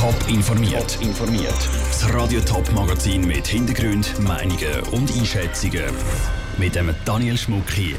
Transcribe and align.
Top 0.00 0.16
informiert. 0.28 0.98
informiert. 1.02 1.68
Das 1.90 2.14
Radio 2.14 2.40
Top 2.40 2.72
Magazin 2.72 3.26
mit 3.26 3.46
Hintergrund, 3.46 4.18
Meinungen 4.20 4.80
und 4.92 5.14
Einschätzungen 5.14 5.84
mit 6.56 6.74
dem 6.74 6.94
Daniel 7.04 7.36
Schmuck 7.36 7.70
hier. 7.70 7.98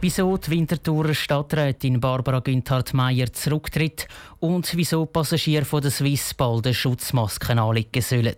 Wieso 0.00 0.34
die 0.38 0.50
Winterthurer 0.50 1.12
Stadträtin 1.12 2.00
Barbara 2.00 2.40
Günthard-Meyer 2.40 3.30
zurücktritt 3.34 4.08
und 4.40 4.74
wieso 4.78 5.04
Passagiere 5.04 5.66
von 5.66 5.82
der 5.82 5.90
Swiss 5.90 6.32
bald 6.32 6.74
Schutzmasken 6.74 7.58
anlegen 7.58 8.00
sollen. 8.00 8.32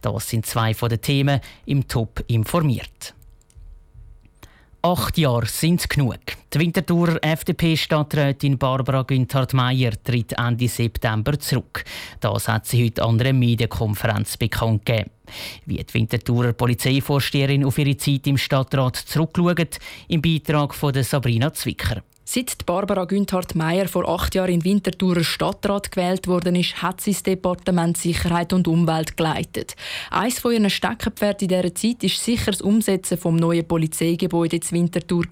Das 0.00 0.28
sind 0.28 0.46
zwei 0.46 0.72
von 0.72 0.88
den 0.88 1.00
Themen 1.00 1.40
im 1.64 1.88
Top 1.88 2.22
informiert. 2.28 3.15
Acht 4.86 5.18
Jahre 5.18 5.46
sind 5.46 5.90
genug. 5.90 6.20
Die 6.54 6.60
Winterthurer 6.60 7.18
FDP-Stadträtin 7.20 8.56
Barbara 8.56 9.02
Günthard-Meyer 9.02 10.00
tritt 10.04 10.34
Ende 10.38 10.68
September 10.68 11.36
zurück. 11.40 11.82
Das 12.20 12.46
hat 12.46 12.66
sie 12.66 12.84
heute 12.84 13.02
an 13.02 13.20
einer 13.20 13.32
Medienkonferenz 13.32 14.36
bekannt 14.36 14.86
gegeben. 14.86 15.10
Wie 15.64 15.82
die 15.82 15.92
Winterthurer 15.92 16.52
Polizeivorsteherin 16.52 17.64
auf 17.64 17.78
ihre 17.78 17.96
Zeit 17.96 18.28
im 18.28 18.38
Stadtrat 18.38 18.94
zurückschaut, 18.94 19.80
im 20.06 20.22
Beitrag 20.22 20.72
von 20.72 20.94
Sabrina 21.02 21.52
Zwicker. 21.52 22.04
Seit 22.28 22.66
Barbara 22.66 23.04
Günthard-Meyer 23.04 23.86
vor 23.86 24.08
acht 24.08 24.34
Jahren 24.34 24.54
in 24.54 24.64
Winterthurer 24.64 25.22
Stadtrat 25.22 25.92
gewählt 25.92 26.26
worden 26.26 26.56
ist, 26.56 26.82
hat 26.82 27.00
sie 27.00 27.12
das 27.12 27.22
Departement 27.22 27.96
Sicherheit 27.96 28.52
und 28.52 28.66
Umwelt 28.66 29.16
geleitet. 29.16 29.76
Eines 30.10 30.40
von 30.40 30.52
ihren 30.52 30.68
Steckenpferden 30.68 31.48
in 31.48 31.56
dieser 31.56 31.74
Zeit 31.76 32.02
ist 32.02 32.24
sicher 32.24 32.50
das 32.50 32.62
Umsetzen 32.62 33.20
des 33.20 33.24
neuen 33.24 33.66
Polizeigebäudes 33.68 34.72
in 34.72 34.78
Winterthur. 34.78 35.24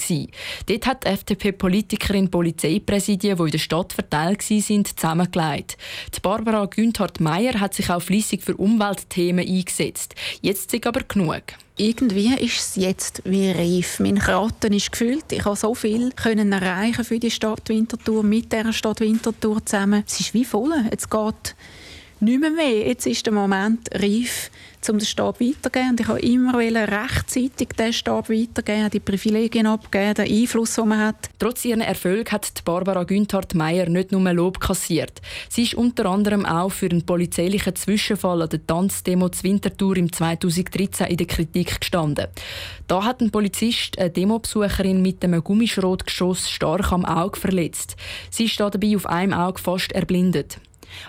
Dort 0.67 0.87
hat 0.87 1.03
die 1.05 1.09
FDP-Politikerin 1.09 2.31
Polizeipräsidien, 2.31 3.39
die 3.39 3.43
in 3.43 3.51
der 3.51 3.59
Stadt 3.59 3.93
verteilt 3.93 4.49
waren, 4.49 4.85
zusammengelegt. 4.85 5.77
Die 6.15 6.21
Barbara 6.21 6.65
Günthard-Meyer 6.67 7.59
hat 7.59 7.75
sich 7.75 7.91
auch 7.91 8.03
fließig 8.03 8.41
für 8.41 8.57
Umweltthemen 8.57 9.45
eingesetzt. 9.45 10.15
Jetzt 10.43 10.73
ist 10.73 10.87
aber 10.87 11.01
genug 11.01 11.43
irgendwie 11.77 12.35
ist 12.35 12.59
es 12.59 12.77
jetzt 12.77 13.23
wie 13.25 13.51
reif. 13.51 13.99
Mein 13.99 14.19
Kraten 14.19 14.73
ist 14.73 14.93
gefüllt. 14.93 15.33
Ich 15.33 15.45
habe 15.45 15.57
so 15.57 15.75
viel 15.75 16.13
können 16.13 16.53
erreichen 16.53 17.05
für 17.05 17.19
die 17.19 17.31
Stadt 17.31 17.69
Winterthur 17.69 18.23
mit 18.23 18.53
der 18.53 18.73
Stadt 18.73 19.01
Winterthur 19.01 19.65
zusammen. 19.65 20.05
Es 20.07 20.21
ist 20.21 20.35
wie 20.35 20.45
voll. 20.45 20.73
Jetzt 20.91 21.11
geht 21.11 21.57
nicht 22.21 22.41
mehr, 22.41 22.51
mehr. 22.51 22.89
Jetzt 22.89 23.07
ist 23.07 23.27
der 23.27 23.33
Moment 23.33 23.89
reif 23.93 24.51
um 24.89 24.99
den 24.99 25.07
Stab 25.07 25.41
weiterzugeben. 25.41 25.91
Und 25.91 26.01
ich 26.01 26.09
wollte 26.09 26.27
immer 26.27 26.59
rechtzeitig 26.59 27.69
den 27.79 27.93
Stab 27.93 28.29
weitergeben, 28.29 28.91
die 28.91 29.01
Privilegien 29.01 29.67
abgeben, 29.67 30.15
den 30.15 30.31
Einfluss, 30.31 30.75
den 30.75 30.89
man 30.89 31.01
hat. 31.01 31.31
Trotz 31.39 31.65
ihren 31.65 31.81
Erfolg 31.81 32.33
hat 32.33 32.65
Barbara 32.65 33.05
Günthard-Meyer 33.05 33.89
nicht 33.89 34.13
nur 34.13 34.33
Lob 34.33 34.61
kassiert. 34.61 35.21
Sie 35.49 35.63
ist 35.63 35.75
unter 35.75 36.07
anderem 36.07 36.45
auch 36.45 36.71
für 36.71 36.91
einen 36.91 37.05
polizeilichen 37.05 37.75
Zwischenfall 37.77 38.43
an 38.43 38.49
der 38.49 38.67
Tanzdemo 38.67 39.29
zur 39.29 39.45
Winterthur 39.45 39.97
im 39.97 40.13
2013 40.13 41.07
in 41.07 41.17
der 41.17 41.27
Kritik 41.27 41.81
gestanden. 41.81 42.27
Da 42.87 43.05
hat 43.05 43.21
ein 43.21 43.31
Polizist 43.31 43.99
eine 43.99 44.11
Demobesucherin 44.11 45.01
mit 45.01 45.25
einem 45.25 45.43
Gummischrotgeschoss 45.43 46.51
stark 46.51 46.93
am 46.93 47.05
Auge 47.05 47.39
verletzt. 47.39 47.97
Sie 48.31 48.45
ist 48.45 48.61
dabei 48.61 48.97
auf 48.97 49.07
einem 49.07 49.33
Auge 49.33 49.61
fast 49.61 49.93
erblindet. 49.93 50.59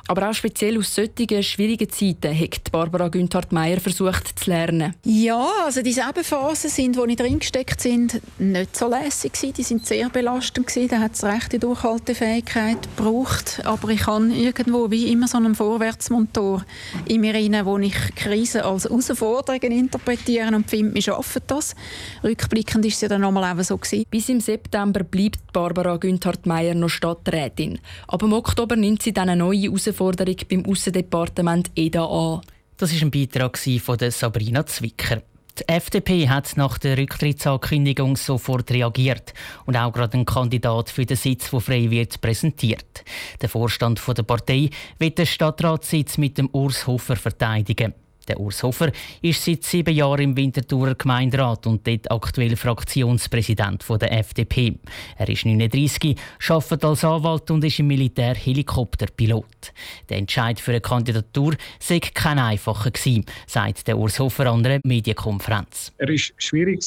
Aber 0.07 0.29
auch 0.29 0.33
speziell 0.33 0.77
aus 0.77 0.93
solchen 0.93 1.43
schwierigen 1.43 1.89
Zeiten 1.89 2.37
hat 2.37 2.71
Barbara 2.71 3.07
Günthard-Meyer 3.07 3.79
versucht 3.79 4.39
zu 4.39 4.49
lernen. 4.49 4.93
Ja, 5.03 5.47
also 5.65 5.81
diese 5.81 6.01
Phasen, 6.23 6.69
sind, 6.69 6.97
wo 6.97 7.05
ich 7.05 7.15
drin 7.15 7.39
gesteckt 7.39 7.81
sind, 7.81 8.21
nicht 8.37 8.75
so 8.75 8.89
lässig 8.89 9.33
gewesen. 9.33 9.53
Die 9.53 9.63
sind 9.63 9.85
sehr 9.85 10.09
belastend 10.09 10.67
gewesen. 10.67 10.89
Da 10.89 10.99
hat 10.99 11.13
es 11.13 11.23
rechte 11.23 11.59
Durchhaltefähigkeit 11.59 12.77
gebraucht. 12.95 13.61
Aber 13.63 13.89
ich 13.89 14.05
habe 14.07 14.27
irgendwo 14.27 14.91
wie 14.91 15.11
immer 15.11 15.27
so 15.27 15.37
einen 15.37 15.55
Vorwärtsmotor 15.55 16.65
in 17.05 17.21
mir 17.21 17.33
rein, 17.33 17.65
wo 17.65 17.77
ich 17.77 17.95
Krisen 18.15 18.61
als 18.61 18.85
Herausforderungen 18.85 19.71
interpretiere 19.71 20.55
und 20.55 20.69
finde, 20.69 20.93
wir 20.93 21.01
schaffen 21.01 21.41
das. 21.47 21.75
Rückblickend 22.23 22.85
ist 22.85 22.95
es 22.95 23.01
ja 23.01 23.07
dann 23.07 23.21
nochmal 23.21 23.63
so 23.63 23.77
gewesen. 23.77 24.05
Bis 24.09 24.29
im 24.29 24.39
September 24.39 25.03
bleibt 25.03 25.53
Barbara 25.53 25.97
Günthard-Meyer 25.97 26.75
noch 26.75 26.89
Stadträtin. 26.89 27.79
Aber 28.07 28.25
im 28.25 28.33
Oktober 28.33 28.75
nimmt 28.75 29.01
sie 29.01 29.13
dann 29.13 29.29
eine 29.29 29.39
neue 29.39 29.71
Herausforderung 29.75 30.37
beim 30.49 30.65
Aussendepartement 30.65 31.71
EDA 31.75 32.05
an. 32.05 32.41
Das 32.77 32.91
ist 32.91 33.01
ein 33.01 33.11
Beitrag 33.11 33.57
von 33.57 33.97
Sabrina 34.09 34.65
Zwicker. 34.65 35.21
Die 35.57 35.69
FDP 35.69 36.27
hat 36.27 36.57
nach 36.57 36.77
der 36.77 36.97
Rücktrittsankündigung 36.97 38.17
sofort 38.17 38.69
reagiert 38.71 39.33
und 39.65 39.77
auch 39.77 39.93
gerade 39.93 40.15
einen 40.15 40.25
Kandidat 40.25 40.89
für 40.89 41.05
den 41.05 41.15
Sitz, 41.15 41.49
der 41.49 41.61
frei 41.61 41.89
wird, 41.89 42.19
präsentiert. 42.19 43.05
Der 43.41 43.47
Vorstand 43.47 44.01
der 44.05 44.23
Partei 44.23 44.69
wird 44.99 45.17
den 45.17 45.25
Stadtratssitz 45.25 46.17
mit 46.17 46.37
dem 46.37 46.49
Urs 46.51 46.87
Hofer 46.87 47.15
verteidigen. 47.15 47.93
Der 48.27 48.39
Urs 48.39 48.63
Hofer 48.63 48.91
ist 49.21 49.43
seit 49.43 49.63
sieben 49.63 49.93
Jahren 49.93 50.21
im 50.21 50.37
Winterthurer 50.37 50.95
Gemeinderat 50.95 51.67
und 51.67 51.85
dort 51.85 52.09
aktuell 52.11 52.55
Fraktionspräsident 52.55 53.85
der 53.89 54.11
FDP. 54.11 54.75
Er 55.17 55.29
ist 55.29 55.45
39, 55.45 56.15
arbeitet 56.49 56.85
als 56.85 57.03
Anwalt 57.03 57.51
und 57.51 57.63
ist 57.63 57.79
im 57.79 57.87
Militär 57.87 58.33
Helikopterpilot. 58.33 59.73
Der 60.09 60.17
Entscheid 60.17 60.59
für 60.59 60.71
eine 60.71 60.81
Kandidatur 60.81 61.55
sei 61.79 61.99
kein 61.99 62.39
einfacher 62.39 62.91
gewesen, 62.91 63.25
sagt 63.47 63.87
der 63.87 63.97
Urs 63.97 64.19
Hofer 64.19 64.47
an 64.47 64.65
einer 64.65 64.79
Medienkonferenz. 64.83 65.91
Er 65.97 66.09
ist 66.09 66.33
schwierig 66.37 66.83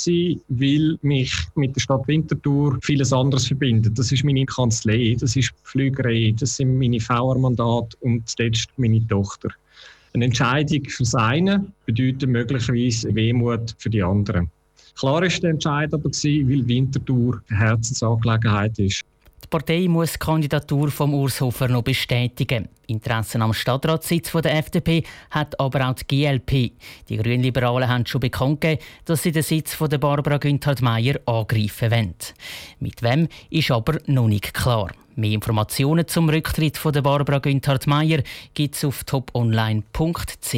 weil 0.49 0.99
mich 1.03 1.33
mit 1.55 1.75
der 1.77 1.81
Stadt 1.81 2.07
Winterthur 2.09 2.79
vieles 2.83 3.13
anderes 3.13 3.47
verbindet. 3.47 3.99
Das 3.99 4.13
ist 4.13 4.25
meine 4.25 4.45
Kanzlei, 4.45 5.17
das 5.19 5.37
ist 5.37 5.53
Flügerei, 5.63 6.35
das 6.39 6.57
sind 6.57 6.79
meine 6.79 7.01
VR-Mandate 7.01 7.97
und 8.01 8.29
zuletzt 8.29 8.69
meine 8.77 9.07
Tochter. 9.07 9.51
Eine 10.15 10.27
Entscheidung 10.27 10.85
fürs 10.85 11.15
eine 11.15 11.65
bedeutet 11.87 12.29
möglicherweise 12.29 13.15
Wehmut 13.15 13.75
für 13.79 13.91
die 13.91 14.03
anderen. 14.03 14.51
Klar 14.99 15.23
ist 15.23 15.43
der 15.43 15.51
Entscheid 15.51 15.93
aber 15.95 16.11
gewesen, 16.11 16.49
weil 16.49 16.67
Winterthur 16.67 17.41
eine 17.49 17.59
Herzensangelegenheit 17.59 18.79
ist. 18.79 19.05
Die 19.45 19.47
Partei 19.49 19.87
muss 19.89 20.13
die 20.13 20.19
Kandidatur 20.19 20.91
von 20.91 21.15
Urs 21.15 21.41
Hofer 21.41 21.69
noch 21.69 21.83
bestätigen. 21.83 22.69
Interessen 22.87 23.41
am 23.41 23.55
Stadtratssitz 23.55 24.33
der 24.33 24.59
FDP 24.59 25.05
hat 25.31 25.59
aber 25.61 25.89
auch 25.89 25.95
die 25.95 26.07
GLP. 26.07 26.73
Die 27.09 27.17
Grünliberalen 27.17 27.89
haben 27.89 28.05
schon 28.05 28.21
bekannt 28.21 28.61
gegeben, 28.61 28.83
dass 29.05 29.23
sie 29.23 29.33
den 29.33 29.43
Sitz 29.43 29.73
von 29.73 29.89
Barbara 29.89 30.39
Günthard-Meyer 30.39 31.21
angreifen 31.27 31.91
wollen. 31.91 32.15
Mit 32.81 33.03
wem 33.03 33.29
ist 33.51 33.71
aber 33.71 34.01
noch 34.07 34.29
nicht 34.29 34.53
klar. 34.53 34.91
Mehr 35.19 35.33
Informationen 35.33 36.07
zum 36.07 36.29
Rücktritt 36.29 36.79
von 36.79 36.93
Barbara 36.93 37.41
Günthard-Meyer 37.41 38.23
gibt 38.55 38.77
es 38.77 38.85
auf 38.85 39.03
toponline.ch. 39.03 40.53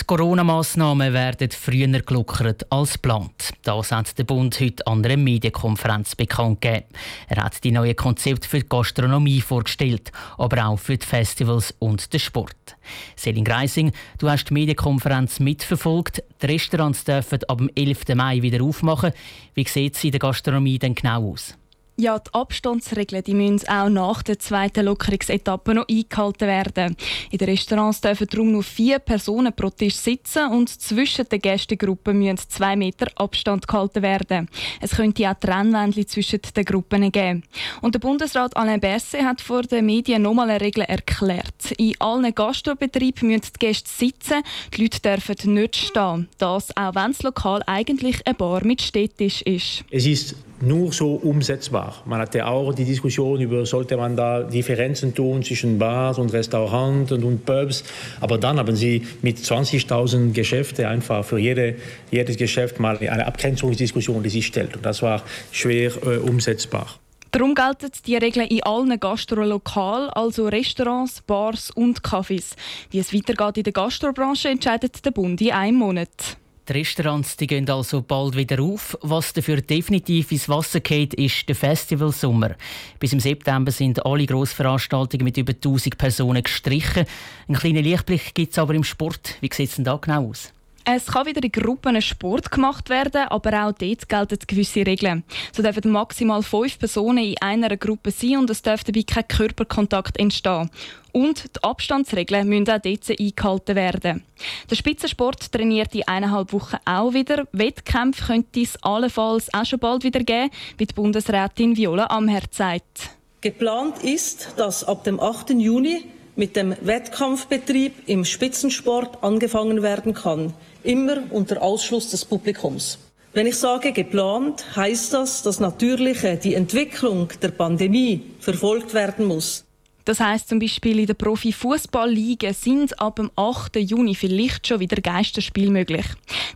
Die 0.00 0.04
Corona-Massnahmen 0.06 1.12
werden 1.12 1.50
früher 1.52 1.86
gelockert 1.86 2.66
als 2.72 2.94
geplant. 2.94 3.52
Das 3.62 3.92
hat 3.92 4.18
der 4.18 4.24
Bund 4.24 4.58
heute 4.58 4.84
an 4.88 5.04
einer 5.04 5.16
Medienkonferenz 5.16 6.16
bekannt 6.16 6.60
gegeben. 6.62 6.86
Er 7.28 7.44
hat 7.44 7.62
die 7.62 7.70
neuen 7.70 7.94
Konzepte 7.94 8.48
für 8.48 8.58
die 8.58 8.68
Gastronomie 8.68 9.40
vorgestellt, 9.40 10.10
aber 10.36 10.66
auch 10.66 10.80
für 10.80 10.96
die 10.96 11.06
Festivals 11.06 11.72
und 11.78 12.12
den 12.12 12.18
Sport. 12.18 12.76
Selin 13.14 13.44
Greising, 13.44 13.92
du 14.18 14.28
hast 14.28 14.46
die 14.46 14.54
Medienkonferenz 14.54 15.38
mitverfolgt. 15.38 16.24
Die 16.42 16.46
Restaurants 16.46 17.04
dürfen 17.04 17.38
ab 17.46 17.58
dem 17.58 17.70
11. 17.76 18.16
Mai 18.16 18.42
wieder 18.42 18.64
aufmachen. 18.64 19.12
Wie 19.54 19.68
sieht 19.68 19.94
es 19.94 20.02
in 20.02 20.10
der 20.10 20.18
Gastronomie 20.18 20.80
denn 20.80 20.96
genau 20.96 21.30
aus? 21.30 21.54
Ja, 22.00 22.18
die 22.18 22.32
Abstandsregeln 22.32 23.22
die 23.24 23.34
müssen 23.34 23.68
auch 23.68 23.90
nach 23.90 24.22
der 24.22 24.38
zweiten 24.38 24.86
Lockerungsetappe 24.86 25.74
noch 25.74 25.86
eingehalten 25.86 26.48
werden. 26.48 26.96
In 27.30 27.36
den 27.36 27.50
Restaurants 27.50 28.00
dürfen 28.00 28.26
darum 28.30 28.52
nur 28.52 28.62
vier 28.62 29.00
Personen 29.00 29.52
pro 29.52 29.68
Tisch 29.68 29.96
sitzen 29.96 30.50
und 30.50 30.70
zwischen 30.70 31.28
den 31.28 31.42
Gästegruppen 31.42 32.18
müssen 32.18 32.38
zwei 32.48 32.74
Meter 32.74 33.08
Abstand 33.16 33.68
gehalten 33.68 34.00
werden. 34.00 34.48
Es 34.80 34.92
könnte 34.92 35.28
auch 35.28 35.34
Trennwände 35.34 36.06
zwischen 36.06 36.40
den 36.56 36.64
Gruppen 36.64 37.12
geben. 37.12 37.42
Und 37.82 37.94
der 37.94 37.98
Bundesrat 37.98 38.56
Alain 38.56 38.80
Berset 38.80 39.22
hat 39.22 39.42
vor 39.42 39.60
den 39.60 39.84
Medien 39.84 40.22
nochmal 40.22 40.48
eine 40.48 40.62
Regel 40.62 40.84
erklärt. 40.84 41.72
In 41.76 41.92
allen 41.98 42.34
Gastrobetrieben 42.34 43.28
müssen 43.28 43.52
die 43.56 43.66
Gäste 43.66 43.90
sitzen, 43.90 44.42
die 44.74 44.84
Leute 44.84 45.00
dürfen 45.00 45.52
nicht 45.52 45.76
stehen. 45.76 46.30
Das 46.38 46.74
auch 46.78 46.94
wenn 46.94 47.12
das 47.12 47.22
Lokal 47.22 47.62
eigentlich 47.66 48.26
eine 48.26 48.36
Bar 48.36 48.64
mit 48.64 48.80
Städtisch 48.80 49.42
ist. 49.42 49.84
Es 49.90 50.06
ist 50.06 50.34
nur 50.62 50.92
so 50.92 51.14
umsetzbar. 51.14 52.02
Man 52.04 52.20
hatte 52.20 52.46
auch 52.46 52.72
die 52.74 52.84
Diskussion 52.84 53.40
über, 53.40 53.64
sollte 53.66 53.96
man 53.96 54.16
da 54.16 54.42
Differenzen 54.42 55.14
tun 55.14 55.42
zwischen 55.42 55.78
Bars 55.78 56.18
und 56.18 56.32
Restaurants 56.32 57.12
und 57.12 57.44
Pubs. 57.44 57.84
Aber 58.20 58.38
dann 58.38 58.58
haben 58.58 58.76
sie 58.76 59.06
mit 59.22 59.38
20.000 59.38 60.32
Geschäften 60.32 60.84
einfach 60.84 61.24
für 61.24 61.38
jede, 61.38 61.76
jedes 62.10 62.36
Geschäft 62.36 62.78
mal 62.78 62.98
eine 62.98 63.26
Abgrenzungsdiskussion, 63.26 64.22
die 64.22 64.30
sich 64.30 64.46
stellt. 64.46 64.76
Und 64.76 64.84
das 64.84 65.02
war 65.02 65.22
schwer 65.52 65.92
äh, 66.04 66.18
umsetzbar. 66.18 66.86
Darum 67.32 67.54
gelten 67.54 67.92
die 68.06 68.16
Regeln 68.16 68.48
in 68.48 68.64
allen 68.64 68.98
Gastrolokalen, 68.98 70.10
also 70.10 70.48
Restaurants, 70.48 71.20
Bars 71.22 71.70
und 71.70 72.02
Cafés. 72.02 72.56
Wie 72.90 72.98
es 72.98 73.14
weitergeht 73.14 73.58
in 73.58 73.62
der 73.62 73.72
Gastrobranche, 73.72 74.48
entscheidet 74.48 75.04
der 75.04 75.12
Bund 75.12 75.40
in 75.40 75.52
einem 75.52 75.76
Monat. 75.76 76.39
Die 76.70 76.78
Restaurants 76.78 77.36
die 77.36 77.48
gehen 77.48 77.68
also 77.68 78.00
bald 78.00 78.36
wieder 78.36 78.62
auf. 78.62 78.96
Was 79.02 79.32
dafür 79.32 79.60
definitiv 79.60 80.30
ins 80.30 80.48
Wasser 80.48 80.78
geht, 80.78 81.14
ist 81.14 81.48
der 81.48 81.56
Festivalsommer. 81.56 82.54
Bis 83.00 83.12
im 83.12 83.18
September 83.18 83.72
sind 83.72 84.06
alle 84.06 84.24
Grossveranstaltungen 84.24 85.24
mit 85.24 85.36
über 85.36 85.52
1000 85.52 85.98
Personen 85.98 86.44
gestrichen. 86.44 87.06
Einen 87.48 87.58
kleinen 87.58 87.82
Lichtblick 87.82 88.36
gibt 88.36 88.52
es 88.52 88.58
aber 88.58 88.74
im 88.74 88.84
Sport. 88.84 89.34
Wie 89.40 89.50
sieht 89.52 89.70
es 89.70 89.76
denn 89.76 89.84
da 89.84 89.96
genau 89.96 90.28
aus? 90.28 90.52
Es 90.84 91.06
kann 91.06 91.26
wieder 91.26 91.42
in 91.42 91.52
Gruppen 91.52 92.00
Sport 92.00 92.50
gemacht 92.50 92.88
werden, 92.88 93.28
aber 93.28 93.64
auch 93.64 93.72
dort 93.72 94.08
gelten 94.08 94.38
gewisse 94.46 94.86
Regeln. 94.86 95.24
So 95.52 95.62
dürfen 95.62 95.90
maximal 95.90 96.42
fünf 96.42 96.78
Personen 96.78 97.24
in 97.24 97.40
einer 97.40 97.76
Gruppe 97.76 98.10
sein 98.10 98.38
und 98.38 98.50
es 98.50 98.62
darf 98.62 98.82
dabei 98.84 99.02
kein 99.02 99.28
Körperkontakt 99.28 100.18
entstehen. 100.18 100.70
Und 101.12 101.44
die 101.56 101.64
Abstandsregeln 101.64 102.48
müssen 102.48 102.70
auch 102.70 102.78
dort 102.78 103.10
eingehalten 103.10 103.76
werden. 103.76 104.24
Der 104.70 104.76
Spitzensport 104.76 105.52
trainiert 105.52 105.94
in 105.94 106.08
eineinhalb 106.08 106.52
Wochen 106.52 106.76
auch 106.84 107.12
wieder. 107.12 107.46
Wettkämpfe 107.52 108.26
könnte 108.26 108.60
es 108.60 108.82
allenfalls 108.82 109.52
auch 109.52 109.66
schon 109.66 109.80
bald 109.80 110.02
wieder 110.02 110.20
geben, 110.20 110.50
wie 110.78 110.86
die 110.86 110.94
Bundesrätin 110.94 111.76
Viola 111.76 112.06
Amherd 112.06 112.54
sagt. 112.54 113.10
Geplant 113.42 114.02
ist, 114.02 114.54
dass 114.56 114.84
ab 114.84 115.04
dem 115.04 115.20
8. 115.20 115.50
Juni 115.50 116.04
mit 116.36 116.56
dem 116.56 116.74
Wettkampfbetrieb 116.80 118.08
im 118.08 118.24
Spitzensport 118.24 119.22
angefangen 119.22 119.82
werden 119.82 120.14
kann 120.14 120.54
immer 120.82 121.22
unter 121.30 121.62
Ausschluss 121.62 122.10
des 122.10 122.24
Publikums. 122.24 122.98
Wenn 123.32 123.46
ich 123.46 123.56
sage 123.56 123.92
geplant, 123.92 124.76
heißt 124.76 125.12
das, 125.12 125.42
dass 125.42 125.60
natürlich 125.60 126.18
die 126.42 126.54
Entwicklung 126.54 127.28
der 127.40 127.50
Pandemie 127.50 128.22
verfolgt 128.40 128.92
werden 128.92 129.26
muss. 129.26 129.64
Das 130.04 130.18
heißt 130.18 130.48
zum 130.48 130.58
Beispiel 130.58 130.98
in 130.98 131.06
der 131.06 131.14
Profi-Fußball-Liga 131.14 132.52
sind 132.52 132.98
ab 132.98 133.16
dem 133.16 133.30
8. 133.36 133.76
Juni 133.76 134.16
vielleicht 134.16 134.66
schon 134.66 134.80
wieder 134.80 135.00
Geisterspiel 135.00 135.70
möglich. 135.70 136.06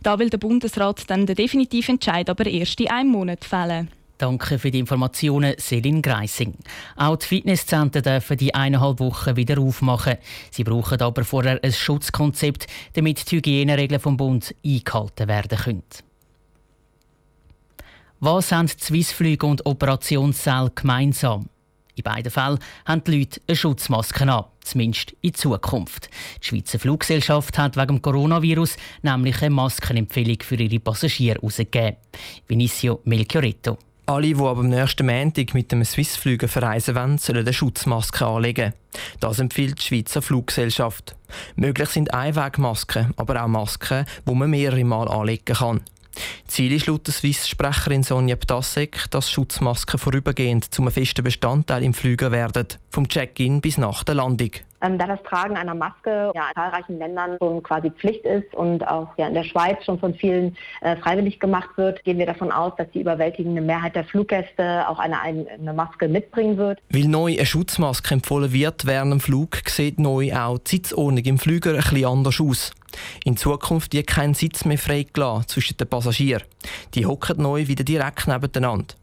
Da 0.03 0.19
will 0.19 0.29
der 0.29 0.39
Bundesrat 0.39 1.09
dann 1.09 1.25
den 1.25 1.37
definitiven 1.37 1.95
Entscheid 1.95 2.29
aber 2.29 2.45
erst 2.47 2.81
in 2.81 2.89
einem 2.89 3.11
Monat 3.11 3.45
fällen. 3.45 3.89
Danke 4.17 4.59
für 4.59 4.71
die 4.71 4.79
Informationen, 4.79 5.55
Selin 5.57 6.01
Greising. 6.01 6.55
Auch 6.95 7.17
die 7.17 7.25
Fitnesszentren 7.25 8.01
dürfen 8.01 8.37
die 8.37 8.55
eineinhalb 8.55 8.99
Wochen 8.99 9.35
wieder 9.35 9.59
aufmachen. 9.59 10.15
Sie 10.51 10.63
brauchen 10.63 11.01
aber 11.01 11.25
vorher 11.25 11.61
ein 11.61 11.73
Schutzkonzept, 11.73 12.67
damit 12.93 13.29
die 13.29 13.37
Hygieneregeln 13.37 13.99
vom 13.99 14.15
Bund 14.15 14.55
eingehalten 14.65 15.27
werden 15.27 15.57
können. 15.57 15.83
Was 18.21 18.53
haben 18.53 18.69
Swissflüge 18.69 19.45
und 19.45 19.65
Operationssäle 19.65 20.71
gemeinsam? 20.73 21.49
In 21.95 22.03
beiden 22.03 22.31
Fällen 22.31 22.59
haben 22.85 23.03
die 23.03 23.19
Leute 23.19 23.41
eine 23.47 23.55
Schutzmaske 23.57 24.31
an, 24.31 24.45
zumindest 24.61 25.13
in 25.21 25.33
Zukunft. 25.33 26.09
Die 26.41 26.47
Schweizer 26.47 26.79
Fluggesellschaft 26.79 27.57
hat 27.57 27.75
wegen 27.75 27.87
dem 27.87 28.01
Coronavirus 28.01 28.77
nämlich 29.01 29.41
eine 29.41 29.49
Maskenempfehlung 29.55 30.37
für 30.41 30.55
ihre 30.55 30.79
Passagiere 30.79 31.35
herausgegeben. 31.35 31.97
Vinicio 32.47 33.01
Melchioretto. 33.03 33.77
Alle, 34.07 34.35
die 34.35 34.35
ab 34.35 34.57
dem 34.57 34.69
nächsten 34.69 35.07
Montag 35.07 35.55
mit 35.55 35.71
dem 35.71 35.83
Swissflügen 35.83 36.47
verreisen 36.47 36.93
wollen, 36.93 37.17
sollen 37.17 37.39
eine 37.39 37.53
Schutzmaske 37.53 38.25
anlegen. 38.25 38.73
Das 39.19 39.39
empfiehlt 39.39 39.79
die 39.79 39.83
Schweizer 39.83 40.21
Fluggesellschaft. 40.21 41.15
Möglich 41.55 41.89
sind 41.89 42.13
Einwegmasken, 42.13 43.13
aber 43.17 43.43
auch 43.43 43.47
Masken, 43.47 44.05
die 44.27 44.35
man 44.35 44.51
mehrere 44.51 44.83
Mal 44.83 45.07
anlegen 45.07 45.55
kann. 45.55 45.81
Ziel 46.47 46.71
ist 46.73 46.85
laut 46.85 47.07
der 47.07 47.13
Swiss-Sprecherin 47.15 48.03
Sonja 48.03 48.35
Ptasek, 48.35 49.09
dass 49.09 49.31
Schutzmasken 49.31 49.99
vorübergehend 49.99 50.73
zum 50.73 50.89
festen 50.91 51.23
Bestandteil 51.23 51.83
im 51.83 51.95
Flüger 51.95 52.31
werden, 52.31 52.67
vom 52.91 53.07
Check-in 53.07 53.59
bis 53.59 53.79
nach 53.79 54.03
der 54.03 54.15
Landung. 54.15 54.51
Ähm, 54.85 54.97
da 54.97 55.07
das 55.07 55.21
Tragen 55.23 55.57
einer 55.57 55.75
Maske 55.75 56.31
ja, 56.35 56.49
in 56.49 56.55
zahlreichen 56.55 56.97
Ländern 56.99 57.37
schon 57.39 57.63
quasi 57.63 57.91
Pflicht 57.91 58.25
ist 58.25 58.53
und 58.53 58.87
auch 58.87 59.09
ja, 59.17 59.27
in 59.27 59.33
der 59.33 59.43
Schweiz 59.43 59.83
schon 59.85 59.99
von 59.99 60.13
vielen 60.13 60.55
äh, 60.81 60.95
freiwillig 60.97 61.39
gemacht 61.39 61.69
wird, 61.75 62.03
gehen 62.03 62.17
wir 62.17 62.25
davon 62.25 62.51
aus, 62.51 62.73
dass 62.77 62.89
die 62.91 63.01
überwältigende 63.01 63.61
Mehrheit 63.61 63.95
der 63.95 64.05
Fluggäste 64.05 64.87
auch 64.87 64.99
eine, 64.99 65.19
eine 65.21 65.73
Maske 65.73 66.07
mitbringen 66.07 66.57
wird. 66.57 66.79
Weil 66.89 67.05
neu 67.05 67.33
eine 67.33 67.45
Schutzmaske 67.45 68.13
empfohlen 68.13 68.51
wird 68.51 68.85
während 68.85 69.11
dem 69.11 69.19
Flug, 69.19 69.57
sieht 69.67 69.99
neu 69.99 70.33
auch 70.33 70.57
die 70.59 70.77
Sitzordnung 70.77 71.23
im 71.25 71.37
Flüger 71.37 71.73
bisschen 71.73 72.05
anders 72.05 72.39
aus. 72.39 72.71
In 73.23 73.37
Zukunft 73.37 73.93
wird 73.93 74.07
kein 74.07 74.33
Sitz 74.33 74.65
mehr 74.65 74.77
freigelassen 74.77 75.47
zwischen 75.47 75.77
den 75.77 75.87
Passagieren. 75.87 76.43
Die 76.93 77.05
hocken 77.05 77.41
neu 77.41 77.67
wieder 77.67 77.83
direkt 77.83 78.27
nebeneinander. 78.27 78.95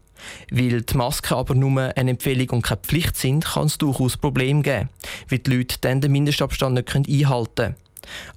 Weil 0.51 0.81
die 0.81 0.97
Masken 0.97 1.33
aber 1.35 1.55
nur 1.55 1.95
eine 1.95 2.11
Empfehlung 2.11 2.49
und 2.49 2.61
keine 2.63 2.81
Pflicht 2.81 3.17
sind, 3.17 3.45
kann 3.45 3.65
es 3.65 3.77
durchaus 3.77 4.17
Probleme 4.17 4.61
geben, 4.61 4.89
weil 5.29 5.39
die 5.39 5.57
Leute 5.57 5.77
dann 5.81 6.01
den 6.01 6.11
Mindestabstand 6.11 6.75
nicht 6.75 6.95
einhalten 6.95 7.55
können. 7.55 7.75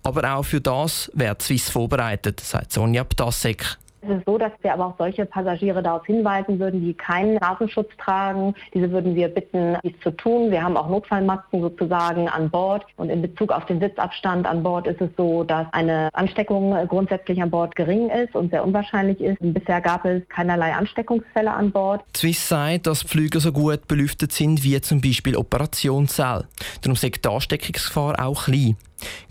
Aber 0.03 0.37
auch 0.37 0.45
für 0.45 0.61
das 0.61 1.11
wird 1.15 1.43
Swiss 1.43 1.69
vorbereitet, 1.71 2.41
sagt 2.41 2.73
Sonja 2.73 3.05
Ptasek. 3.05 3.79
Es 4.09 4.19
ist 4.19 4.25
so, 4.25 4.39
dass 4.39 4.53
wir 4.63 4.73
aber 4.73 4.87
auch 4.87 4.95
solche 4.99 5.27
Passagiere 5.27 5.83
darauf 5.83 6.07
hinweisen 6.07 6.61
würden, 6.61 6.81
die 6.81 6.95
keinen 6.95 7.35
Nasenschutz 7.35 7.89
tragen. 7.99 8.55
Diese 8.73 8.91
würden 8.93 9.17
wir 9.17 9.29
bitten, 9.29 9.77
dies 9.83 9.99
zu 10.01 10.13
tun. 10.13 10.51
Wir 10.51 10.63
haben 10.63 10.77
auch 10.77 10.89
Notfallmasken 10.89 11.61
sozusagen 11.61 12.29
an 12.29 12.49
Bord. 12.51 12.87
Und 12.97 13.11
in 13.11 13.23
Bezug 13.23 13.51
auf 13.51 13.65
den 13.67 13.81
Sitzabstand 13.81 14.47
an 14.47 14.63
Bord 14.63 14.87
ist 14.87 15.01
es 15.01 15.11
so, 15.17 15.43
dass 15.43 15.67
eine 15.73 16.11
Ansteckung 16.13 16.73
grundsätzlich 16.87 17.43
an 17.43 17.51
Bord 17.51 17.75
gering 17.75 18.09
ist 18.11 18.37
und 18.37 18.51
sehr 18.51 18.65
unwahrscheinlich 18.65 19.21
ist. 19.21 19.39
Bisher 19.41 19.81
gab 19.81 20.05
es 20.05 20.23
keinerlei 20.29 20.73
Ansteckungsfälle 20.73 21.53
an 21.53 21.73
Bord. 21.73 22.05
Swiss 22.17 22.49
sagt, 22.49 22.87
dass 22.87 23.03
Flüge 23.03 23.41
so 23.41 23.51
gut 23.51 23.89
belüftet 23.89 24.33
sind 24.33 24.63
wie 24.63 24.81
zum 24.81 25.01
Beispiel 25.01 25.37
Operationssäle. 25.37 26.47
Darum 26.83 26.95
ist 26.95 27.03
die 27.03 27.29
Ansteckungsgefahr 27.29 28.25
auch 28.25 28.45
klein. 28.45 28.77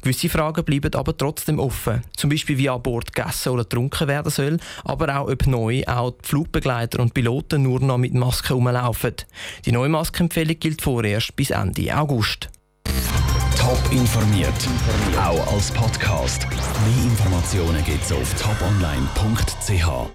Gewisse 0.02 0.30
Fragen 0.30 0.64
bleiben 0.64 0.94
aber 0.94 1.18
trotzdem 1.18 1.60
offen. 1.60 2.04
Zum 2.16 2.30
Beispiel, 2.30 2.58
wie 2.58 2.70
an 2.70 2.82
Bord 2.82 3.14
gegessen 3.14 3.50
oder 3.50 3.64
getrunken 3.64 4.08
werden 4.08 4.32
soll, 4.32 4.58
aber 4.84 5.20
auch, 5.20 5.30
ob 5.30 5.48
neu 5.48 5.84
auch 5.88 6.12
die 6.12 6.28
Flugbegleiter 6.28 7.00
und 7.00 7.14
Piloten 7.14 7.64
nur 7.64 7.80
noch 7.80 7.98
mit 7.98 8.14
Maske 8.14 8.54
rumlaufen. 8.54 9.16
Die 9.66 9.72
neue 9.72 9.90
Maskenempfehlung 9.90 10.60
gilt 10.60 10.82
vorerst 10.82 11.36
bis 11.36 11.50
Ende 11.50 11.96
August. 11.98 12.50
Top 13.58 13.80
informiert, 13.92 14.54
auch 15.18 15.54
als 15.54 15.72
Podcast. 15.72 16.48
Mehr 16.48 17.04
Informationen 17.06 17.84
gibt 17.84 18.04
es 18.04 18.12
auf 18.12 18.34
toponline.ch. 18.36 20.12